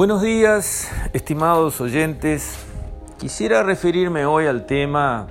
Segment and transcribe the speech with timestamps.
[0.00, 2.56] Buenos días, estimados oyentes.
[3.18, 5.26] Quisiera referirme hoy al tema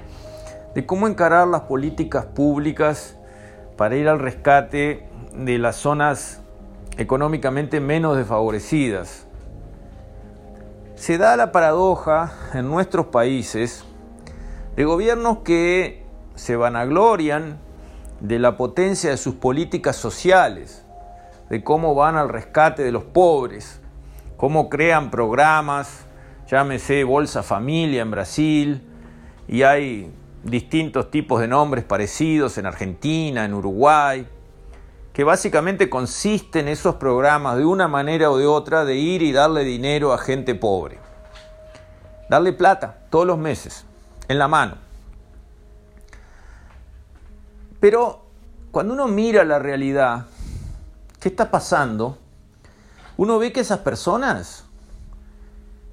[0.75, 3.17] de cómo encarar las políticas públicas
[3.77, 6.43] para ir al rescate de las zonas
[6.99, 9.25] económicamente menos desfavorecidas.
[10.93, 13.85] Se da la paradoja en nuestros países
[14.75, 16.05] de gobiernos que
[16.35, 17.57] se vanaglorian
[18.19, 20.85] de la potencia de sus políticas sociales,
[21.49, 23.81] de cómo van al rescate de los pobres,
[24.39, 26.05] cómo crean programas,
[26.49, 28.81] llámese Bolsa Familia en Brasil,
[29.49, 30.13] y hay
[30.45, 34.25] distintos tipos de nombres parecidos en Argentina, en Uruguay,
[35.11, 39.65] que básicamente consisten esos programas de una manera o de otra de ir y darle
[39.65, 40.99] dinero a gente pobre.
[42.29, 43.85] Darle plata todos los meses,
[44.29, 44.75] en la mano.
[47.81, 48.23] Pero
[48.71, 50.27] cuando uno mira la realidad,
[51.19, 52.17] ¿qué está pasando?
[53.19, 54.63] Uno ve que esas personas,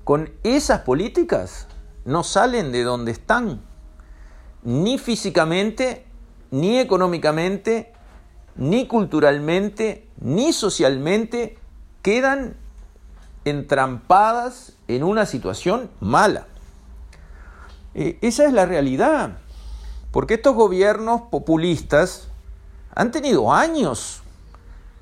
[0.05, 1.67] con esas políticas,
[2.05, 3.63] no salen de donde están,
[4.63, 6.07] ni físicamente,
[6.53, 7.93] ni económicamente,
[8.55, 11.59] ni culturalmente, ni socialmente,
[12.01, 12.55] quedan
[13.45, 16.47] entrampadas en una situación mala.
[17.97, 19.39] E, esa es la realidad.
[20.13, 22.29] Porque estos gobiernos populistas
[22.95, 24.23] han tenido años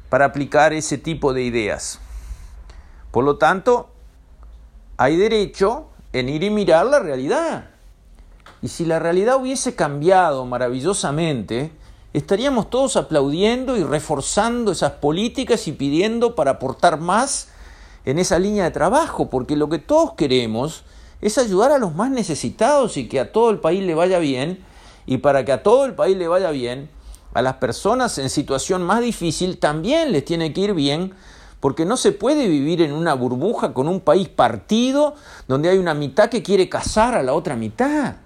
[0.08, 2.00] para aplicar ese tipo de ideas.
[3.14, 3.90] Por lo tanto,
[4.96, 7.70] hay derecho en ir y mirar la realidad.
[8.60, 11.70] Y si la realidad hubiese cambiado maravillosamente,
[12.12, 17.50] estaríamos todos aplaudiendo y reforzando esas políticas y pidiendo para aportar más
[18.04, 20.82] en esa línea de trabajo, porque lo que todos queremos
[21.20, 24.64] es ayudar a los más necesitados y que a todo el país le vaya bien
[25.06, 26.90] y para que a todo el país le vaya bien,
[27.32, 31.14] a las personas en situación más difícil también les tiene que ir bien,
[31.64, 35.14] porque no se puede vivir en una burbuja con un país partido
[35.48, 38.16] donde hay una mitad que quiere casar a la otra mitad.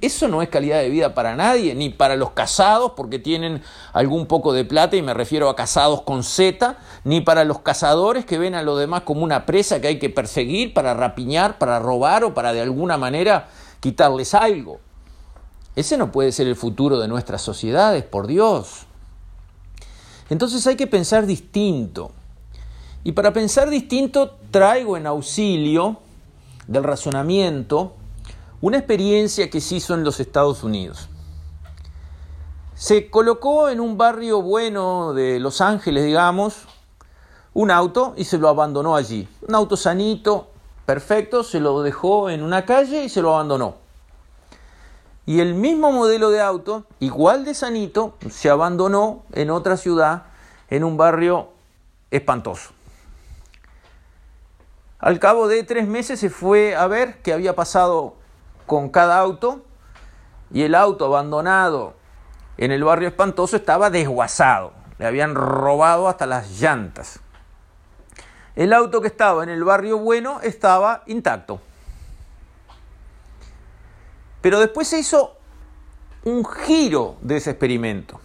[0.00, 4.24] Eso no es calidad de vida para nadie, ni para los casados porque tienen algún
[4.24, 8.38] poco de plata, y me refiero a casados con Z, ni para los cazadores que
[8.38, 12.24] ven a los demás como una presa que hay que perseguir para rapiñar, para robar
[12.24, 13.48] o para de alguna manera
[13.80, 14.80] quitarles algo.
[15.74, 18.86] Ese no puede ser el futuro de nuestras sociedades, por Dios.
[20.30, 22.12] Entonces hay que pensar distinto.
[23.06, 25.98] Y para pensar distinto traigo en auxilio
[26.66, 27.94] del razonamiento
[28.60, 31.08] una experiencia que se hizo en los Estados Unidos.
[32.74, 36.62] Se colocó en un barrio bueno de Los Ángeles, digamos,
[37.54, 39.28] un auto y se lo abandonó allí.
[39.46, 40.48] Un auto sanito,
[40.84, 43.76] perfecto, se lo dejó en una calle y se lo abandonó.
[45.26, 50.24] Y el mismo modelo de auto, igual de sanito, se abandonó en otra ciudad,
[50.70, 51.50] en un barrio
[52.10, 52.74] espantoso.
[54.98, 58.16] Al cabo de tres meses se fue a ver qué había pasado
[58.66, 59.62] con cada auto
[60.50, 61.94] y el auto abandonado
[62.56, 64.72] en el barrio espantoso estaba desguazado.
[64.98, 67.20] Le habían robado hasta las llantas.
[68.54, 71.60] El auto que estaba en el barrio bueno estaba intacto.
[74.40, 75.36] Pero después se hizo
[76.24, 78.18] un giro de ese experimento.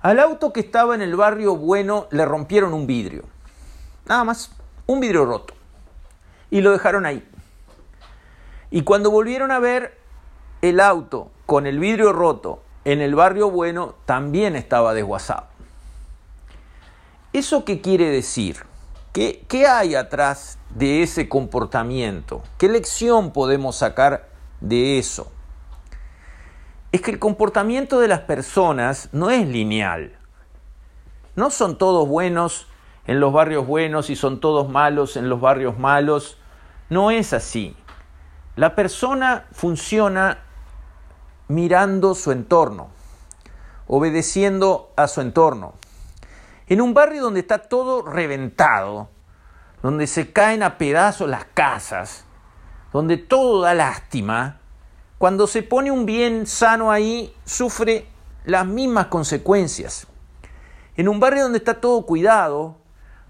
[0.00, 3.24] Al auto que estaba en el barrio bueno le rompieron un vidrio.
[4.06, 4.50] Nada más,
[4.86, 5.57] un vidrio roto.
[6.50, 7.26] Y lo dejaron ahí.
[8.70, 9.98] Y cuando volvieron a ver
[10.62, 15.46] el auto con el vidrio roto en el barrio bueno, también estaba desguazado.
[17.32, 18.64] ¿Eso qué quiere decir?
[19.12, 22.42] ¿Qué, ¿Qué, hay atrás de ese comportamiento?
[22.56, 24.28] ¿Qué lección podemos sacar
[24.60, 25.30] de eso
[26.92, 30.16] es que el comportamiento de las personas no es lineal.
[31.36, 32.66] No son todos buenos
[33.08, 36.36] en los barrios buenos y son todos malos en los barrios malos.
[36.90, 37.74] No es así.
[38.54, 40.42] La persona funciona
[41.48, 42.88] mirando su entorno,
[43.86, 45.72] obedeciendo a su entorno.
[46.66, 49.08] En un barrio donde está todo reventado,
[49.82, 52.26] donde se caen a pedazos las casas,
[52.92, 54.58] donde todo da lástima,
[55.16, 58.06] cuando se pone un bien sano ahí, sufre
[58.44, 60.06] las mismas consecuencias.
[60.94, 62.76] En un barrio donde está todo cuidado,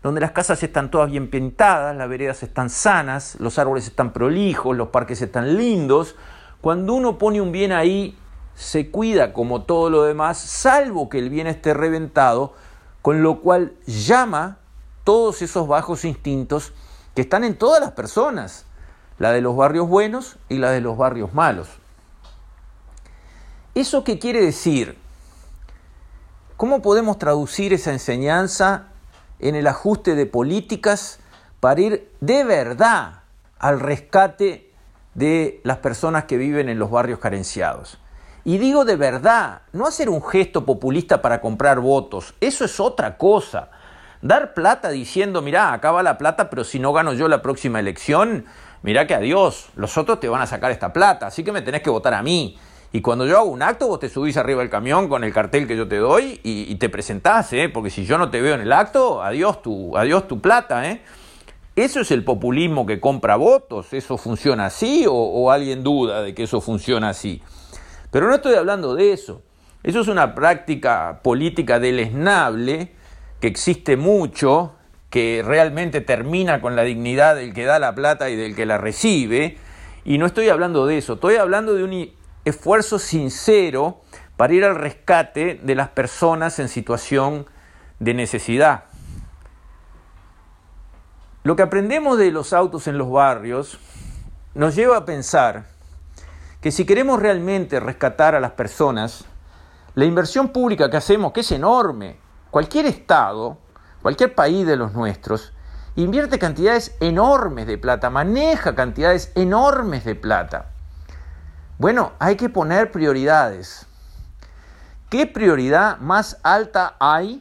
[0.08, 4.74] donde las casas están todas bien pintadas, las veredas están sanas, los árboles están prolijos,
[4.74, 6.16] los parques están lindos,
[6.62, 8.18] cuando uno pone un bien ahí,
[8.54, 12.54] se cuida como todo lo demás, salvo que el bien esté reventado,
[13.02, 14.56] con lo cual llama
[15.04, 16.72] todos esos bajos instintos
[17.14, 18.64] que están en todas las personas
[19.18, 21.68] la de los barrios buenos y la de los barrios malos.
[23.74, 24.96] ¿Eso qué quiere decir?
[26.56, 28.87] ¿Cómo podemos traducir esa enseñanza
[29.40, 31.20] en el ajuste de políticas
[31.60, 33.20] para ir de verdad
[33.58, 34.70] al rescate
[35.14, 37.98] de las personas que viven en los barrios carenciados.
[38.44, 43.18] Y digo de verdad, no hacer un gesto populista para comprar votos, eso es otra
[43.18, 43.70] cosa.
[44.22, 47.78] Dar plata diciendo, mirá, acá va la plata, pero si no gano yo la próxima
[47.78, 48.46] elección,
[48.82, 51.82] mirá que adiós, los otros te van a sacar esta plata, así que me tenés
[51.82, 52.58] que votar a mí.
[52.90, 55.66] Y cuando yo hago un acto, vos te subís arriba del camión con el cartel
[55.66, 57.68] que yo te doy y, te presentás, ¿eh?
[57.68, 60.88] porque si yo no te veo en el acto, adiós tu, adiós tu plata.
[60.88, 61.02] ¿eh?
[61.76, 63.92] ¿Eso es el populismo que compra votos?
[63.92, 67.42] ¿Eso funciona así o, o alguien duda de que eso funciona así?
[68.10, 69.42] Pero no estoy hablando de eso.
[69.82, 72.92] Eso es una práctica política deleznable
[73.40, 74.72] que existe mucho,
[75.10, 78.78] que realmente termina con la dignidad del que da la plata y del que la
[78.78, 79.58] recibe.
[80.04, 82.17] Y no estoy hablando de eso, estoy hablando de un
[82.48, 84.00] esfuerzo sincero
[84.36, 87.46] para ir al rescate de las personas en situación
[87.98, 88.84] de necesidad.
[91.42, 93.78] Lo que aprendemos de los autos en los barrios
[94.54, 95.66] nos lleva a pensar
[96.60, 99.24] que si queremos realmente rescatar a las personas,
[99.94, 102.18] la inversión pública que hacemos, que es enorme,
[102.50, 103.58] cualquier Estado,
[104.02, 105.52] cualquier país de los nuestros,
[105.96, 110.72] invierte cantidades enormes de plata, maneja cantidades enormes de plata.
[111.78, 113.86] Bueno, hay que poner prioridades.
[115.08, 117.40] ¿Qué prioridad más alta hay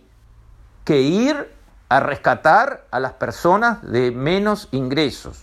[0.86, 1.52] que ir
[1.90, 5.42] a rescatar a las personas de menos ingresos?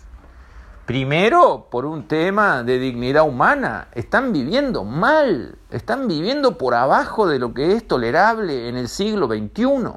[0.86, 3.88] Primero, por un tema de dignidad humana.
[3.94, 9.26] Están viviendo mal, están viviendo por abajo de lo que es tolerable en el siglo
[9.26, 9.90] XXI.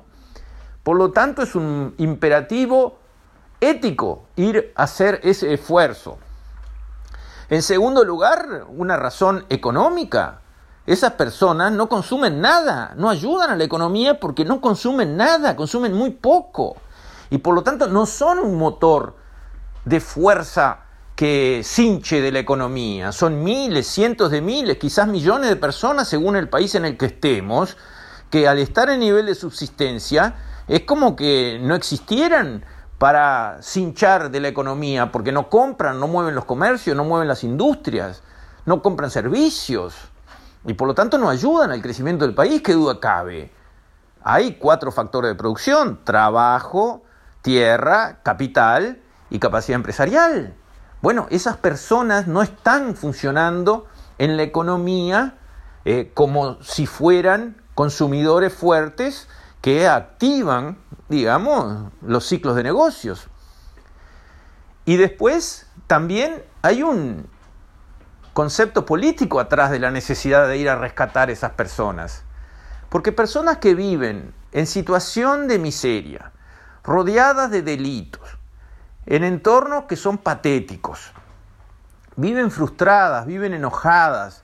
[0.82, 2.98] Por lo tanto, es un imperativo
[3.62, 6.18] ético ir a hacer ese esfuerzo.
[7.50, 10.42] En segundo lugar, una razón económica.
[10.86, 15.94] Esas personas no consumen nada, no ayudan a la economía porque no consumen nada, consumen
[15.94, 16.76] muy poco.
[17.30, 19.16] Y por lo tanto no son un motor
[19.86, 20.86] de fuerza
[21.16, 23.12] que cinche de la economía.
[23.12, 27.08] Son miles, cientos de miles, quizás millones de personas según el país en el que
[27.08, 27.78] estemos,
[28.30, 30.36] que al estar en nivel de subsistencia
[30.68, 32.66] es como que no existieran
[32.98, 37.44] para cinchar de la economía, porque no compran, no mueven los comercios, no mueven las
[37.44, 38.24] industrias,
[38.66, 39.96] no compran servicios
[40.66, 43.52] y por lo tanto no ayudan al crecimiento del país, qué duda cabe.
[44.24, 47.04] Hay cuatro factores de producción, trabajo,
[47.42, 49.00] tierra, capital
[49.30, 50.56] y capacidad empresarial.
[51.02, 53.86] Bueno, esas personas no están funcionando
[54.18, 55.36] en la economía
[55.86, 59.30] eh, como si fueran consumidores fuertes
[59.62, 60.78] que activan
[61.10, 63.28] digamos, los ciclos de negocios.
[64.86, 67.30] Y después también hay un
[68.34, 72.24] concepto político atrás de la necesidad de ir a rescatar esas personas.
[72.90, 76.32] Porque personas que viven en situación de miseria,
[76.84, 78.38] rodeadas de delitos,
[79.06, 81.12] en entornos que son patéticos,
[82.16, 84.44] viven frustradas, viven enojadas,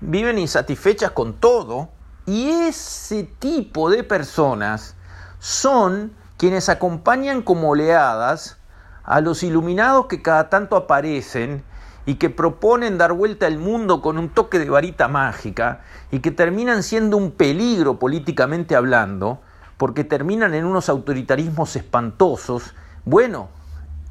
[0.00, 1.90] viven insatisfechas con todo,
[2.26, 4.94] y ese tipo de personas
[5.38, 8.58] son quienes acompañan como oleadas
[9.04, 11.64] a los iluminados que cada tanto aparecen
[12.06, 16.30] y que proponen dar vuelta al mundo con un toque de varita mágica y que
[16.30, 19.40] terminan siendo un peligro políticamente hablando,
[19.76, 22.74] porque terminan en unos autoritarismos espantosos,
[23.04, 23.48] bueno,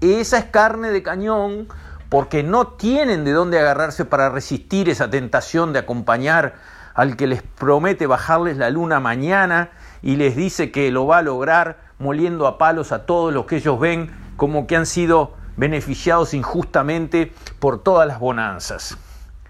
[0.02, 1.68] esa es carne de cañón
[2.10, 6.56] porque no tienen de dónde agarrarse para resistir esa tentación de acompañar
[6.93, 9.71] al que les promete bajarles la luna mañana
[10.01, 13.57] y les dice que lo va a lograr moliendo a palos a todos los que
[13.57, 18.98] ellos ven como que han sido beneficiados injustamente por todas las bonanzas.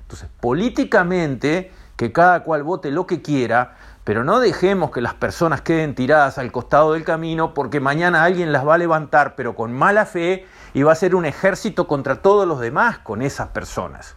[0.01, 5.62] Entonces, políticamente, que cada cual vote lo que quiera, pero no dejemos que las personas
[5.62, 9.71] queden tiradas al costado del camino porque mañana alguien las va a levantar, pero con
[9.71, 14.15] mala fe, y va a ser un ejército contra todos los demás con esas personas.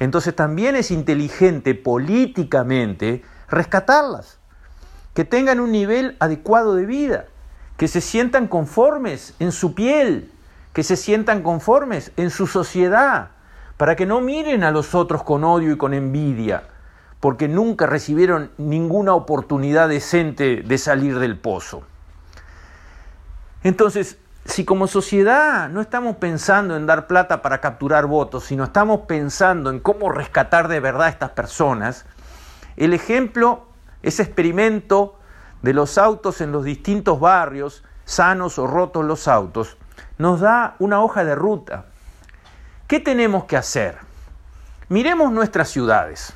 [0.00, 4.38] Entonces también es inteligente políticamente rescatarlas
[5.14, 7.26] que tengan un nivel adecuado de vida,
[7.76, 10.32] que se sientan conformes en su piel,
[10.72, 13.30] que se sientan conformes en su sociedad,
[13.76, 16.64] para que no miren a los otros con odio y con envidia,
[17.20, 21.82] porque nunca recibieron ninguna oportunidad decente de salir del pozo.
[23.62, 24.16] Entonces,
[24.50, 29.70] si como sociedad no estamos pensando en dar plata para capturar votos, sino estamos pensando
[29.70, 32.04] en cómo rescatar de verdad a estas personas,
[32.76, 33.66] el ejemplo
[34.02, 35.18] ese experimento
[35.62, 39.76] de los autos en los distintos barrios, sanos o rotos los autos,
[40.18, 41.86] nos da una hoja de ruta.
[42.86, 43.98] ¿Qué tenemos que hacer?
[44.88, 46.32] Miremos nuestras ciudades.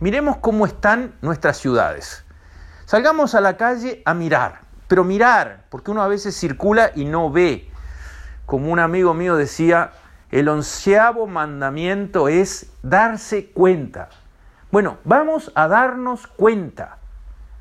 [0.00, 2.24] Miremos cómo están nuestras ciudades.
[2.86, 7.30] Salgamos a la calle a mirar, pero mirar, porque uno a veces circula y no
[7.30, 7.70] ve.
[8.46, 9.92] como un amigo mío decía,
[10.30, 14.10] el onceavo mandamiento es darse cuenta.
[14.70, 16.98] Bueno, vamos a darnos cuenta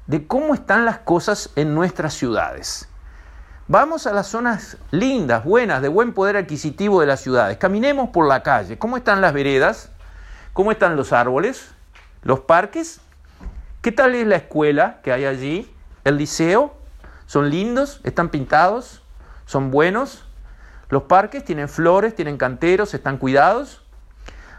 [0.08, 2.89] de cómo están las cosas en nuestras ciudades.
[3.68, 7.58] Vamos a las zonas lindas, buenas, de buen poder adquisitivo de las ciudades.
[7.58, 8.77] Caminemos por la calle.
[8.77, 9.89] ¿Cómo están las veredas?
[10.51, 11.72] ¿Cómo están los árboles?
[12.24, 13.00] ¿Los parques?
[13.82, 15.74] ¿Qué tal es la escuela que hay allí?
[16.03, 16.83] ¿El liceo?
[17.34, 18.00] ¿Son lindos?
[18.04, 19.02] ¿Están pintados?
[19.48, 20.24] ¿Son buenos?
[20.90, 23.82] Los parques tienen flores, tienen canteros, están cuidados.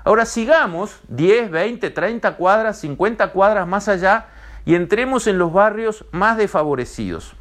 [0.03, 4.27] Ahora sigamos 10, 20, 30 cuadras, 50 cuadras más allá
[4.65, 7.37] y entremos en los barrios más desfavorecidos.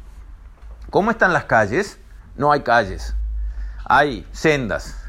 [0.90, 1.98] ¿Cómo están las calles?
[2.36, 3.16] No hay calles.
[3.86, 5.04] Hay sendas.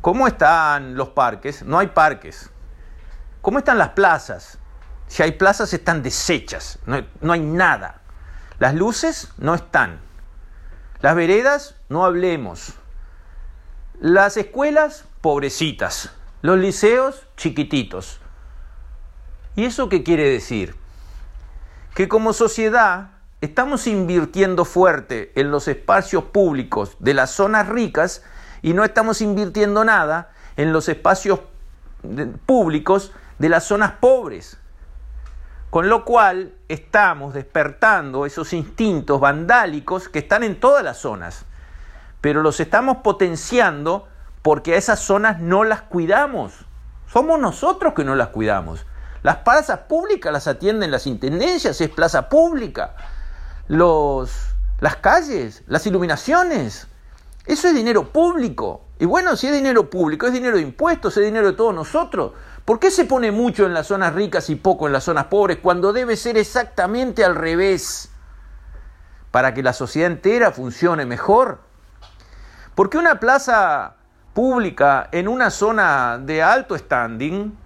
[0.00, 1.62] ¿Cómo están los parques?
[1.62, 2.50] No hay parques.
[3.40, 4.58] ¿Cómo están las plazas?
[5.06, 8.01] Si hay plazas están deshechas, no, no hay nada.
[8.62, 9.98] Las luces no están.
[11.00, 12.74] Las veredas, no hablemos.
[13.98, 16.12] Las escuelas, pobrecitas.
[16.42, 18.20] Los liceos, chiquititos.
[19.56, 20.76] ¿Y eso qué quiere decir?
[21.96, 28.22] Que como sociedad estamos invirtiendo fuerte en los espacios públicos de las zonas ricas
[28.62, 31.40] y no estamos invirtiendo nada en los espacios
[32.46, 34.56] públicos de las zonas pobres.
[35.72, 41.46] Con lo cual estamos despertando esos instintos vandálicos que están en todas las zonas
[42.22, 44.08] pero los estamos potenciando
[44.40, 46.54] porque a esas zonas no las cuidamos.
[47.12, 48.86] Somos nosotros que no las cuidamos.
[49.22, 52.94] Las plazas públicas las atienden las intendencias, es plaza pública.
[53.66, 54.32] Los,
[54.80, 56.86] las calles, las iluminaciones,
[57.44, 58.84] eso es dinero público.
[59.00, 62.32] Y bueno, si es dinero público, es dinero de impuestos, es dinero de todos nosotros.
[62.64, 65.58] ¿Por qué se pone mucho en las zonas ricas y poco en las zonas pobres
[65.60, 68.10] cuando debe ser exactamente al revés?
[69.32, 71.60] Para que la sociedad entera funcione mejor.
[72.74, 73.96] Porque una plaza
[74.32, 77.56] pública en una zona de alto standing,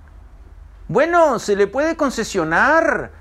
[0.89, 3.13] bueno, se le puede concesionar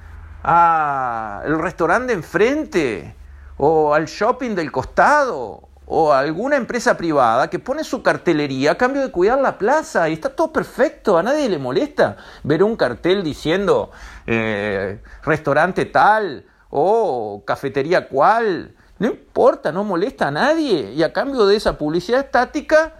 [0.43, 3.15] al restaurante de enfrente
[3.57, 9.01] o al shopping del costado o alguna empresa privada que pone su cartelería a cambio
[9.01, 13.23] de cuidar la plaza y está todo perfecto, a nadie le molesta ver un cartel
[13.23, 13.91] diciendo
[14.25, 20.93] eh, restaurante tal o cafetería cual no importa, no molesta a nadie.
[20.93, 22.93] Y a cambio de esa publicidad estática,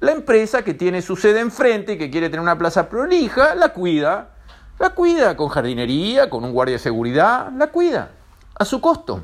[0.00, 3.72] la empresa que tiene su sede enfrente y que quiere tener una plaza prolija, la
[3.72, 4.30] cuida.
[4.78, 8.10] La cuida con jardinería, con un guardia de seguridad, la cuida
[8.58, 9.22] a su costo.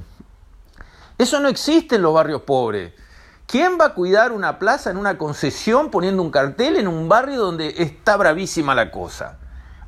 [1.23, 2.95] Eso no existe en los barrios pobres.
[3.47, 7.38] ¿Quién va a cuidar una plaza en una concesión poniendo un cartel en un barrio
[7.38, 9.38] donde está bravísima la cosa?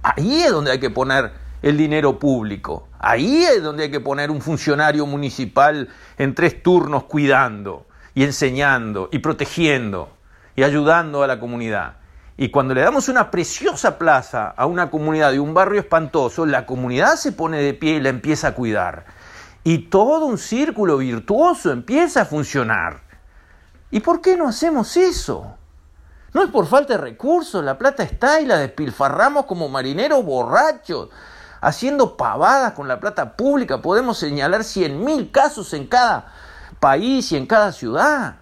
[0.01, 2.87] Ahí es donde hay que poner el dinero público.
[3.01, 5.89] Ahí es donde hay que poner un funcionario municipal
[6.19, 10.11] en tres turnos cuidando y enseñando y protegiendo
[10.55, 11.97] y ayudando a la comunidad.
[12.37, 16.65] Y cuando le damos una preciosa plaza a una comunidad de un barrio espantoso, la
[16.65, 19.24] comunidad se pone de pie y la empieza a cuidar.
[19.65, 23.03] Y todo un círculo virtuoso empieza a funcionar.
[23.91, 25.57] ¿Y por qué no hacemos eso?
[26.35, 31.09] No es por falta de recursos, la plata está y la despilfarramos como marineros borrachos
[31.63, 33.81] haciendo pavadas con la plata pública.
[33.81, 36.31] Podemos señalar 100.000 casos en cada
[36.79, 38.37] país y en cada ciudad.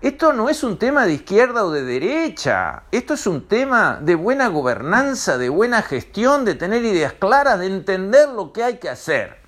[0.00, 4.14] Esto no es un tema de izquierda o de derecha, esto es un tema de
[4.14, 8.88] buena gobernanza, de buena gestión, de tener ideas claras, de entender lo que hay que
[8.88, 9.47] hacer.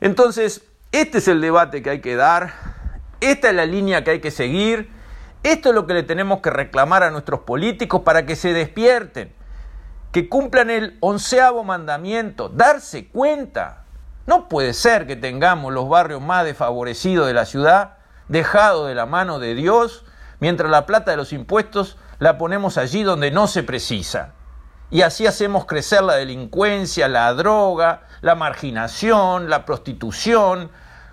[0.00, 0.62] Entonces,
[0.92, 2.54] este es el debate que hay que dar,
[3.20, 4.90] esta es la línea que hay que seguir,
[5.42, 9.32] esto es lo que le tenemos que reclamar a nuestros políticos para que se despierten
[10.16, 13.84] que cumplan el onceavo mandamiento, darse cuenta.
[14.26, 17.98] No puede ser que tengamos los barrios más desfavorecidos de la ciudad
[18.28, 20.06] dejados de la mano de Dios,
[20.40, 24.32] mientras la plata de los impuestos la ponemos allí donde no se precisa.
[24.90, 30.70] Y así hacemos crecer la delincuencia, la droga, la marginación, la prostitución,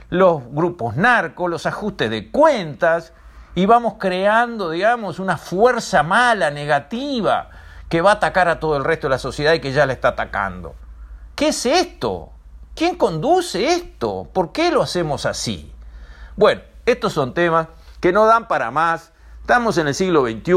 [0.10, 3.13] los grupos narcos, los ajustes de cuentas,
[3.56, 7.50] y vamos creando, digamos, una fuerza mala, negativa,
[7.89, 9.94] que va a atacar a todo el resto de la sociedad y que ya la
[9.94, 10.75] está atacando.
[11.36, 12.32] ¿Qué es esto?
[12.75, 14.27] ¿Quién conduce esto?
[14.34, 15.72] ¿Por qué lo hacemos así?
[16.36, 17.68] Bueno, estos son temas
[18.00, 19.12] que no dan para más.
[19.42, 20.53] Estamos en el siglo XXI,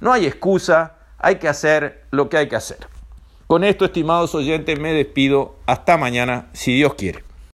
[0.00, 2.78] no hay excusa, hay que hacer lo que hay que hacer.
[3.46, 5.56] Con esto, estimados oyentes, me despido.
[5.66, 7.24] Hasta mañana, si Dios quiere.